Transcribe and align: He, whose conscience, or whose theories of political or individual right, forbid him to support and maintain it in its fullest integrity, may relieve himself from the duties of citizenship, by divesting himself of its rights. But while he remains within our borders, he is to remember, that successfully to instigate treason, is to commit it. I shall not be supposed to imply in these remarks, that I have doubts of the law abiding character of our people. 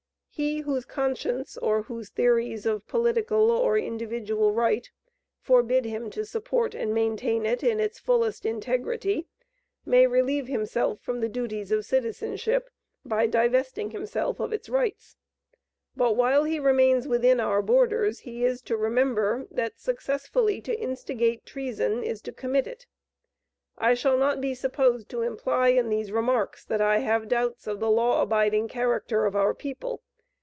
He, 0.33 0.59
whose 0.61 0.85
conscience, 0.85 1.55
or 1.57 1.83
whose 1.83 2.09
theories 2.09 2.65
of 2.65 2.87
political 2.87 3.51
or 3.51 3.77
individual 3.77 4.53
right, 4.53 4.89
forbid 5.41 5.85
him 5.85 6.09
to 6.11 6.25
support 6.25 6.73
and 6.73 6.95
maintain 6.95 7.45
it 7.45 7.61
in 7.63 7.79
its 7.79 7.99
fullest 7.99 8.43
integrity, 8.45 9.27
may 9.85 10.07
relieve 10.07 10.47
himself 10.47 10.99
from 11.01 11.19
the 11.19 11.29
duties 11.29 11.71
of 11.71 11.85
citizenship, 11.85 12.71
by 13.05 13.27
divesting 13.27 13.91
himself 13.91 14.39
of 14.39 14.51
its 14.51 14.67
rights. 14.67 15.15
But 15.95 16.13
while 16.15 16.45
he 16.45 16.59
remains 16.59 17.07
within 17.07 17.39
our 17.39 17.61
borders, 17.61 18.19
he 18.21 18.43
is 18.43 18.61
to 18.63 18.75
remember, 18.77 19.45
that 19.51 19.79
successfully 19.79 20.59
to 20.61 20.73
instigate 20.79 21.45
treason, 21.45 22.01
is 22.01 22.19
to 22.23 22.31
commit 22.31 22.65
it. 22.65 22.87
I 23.77 23.93
shall 23.93 24.17
not 24.17 24.41
be 24.41 24.55
supposed 24.55 25.07
to 25.09 25.21
imply 25.21 25.67
in 25.67 25.89
these 25.89 26.11
remarks, 26.11 26.63
that 26.65 26.81
I 26.81 26.99
have 26.99 27.27
doubts 27.27 27.67
of 27.67 27.79
the 27.79 27.91
law 27.91 28.23
abiding 28.23 28.69
character 28.69 29.25
of 29.27 29.35
our 29.35 29.53
people. 29.53 30.01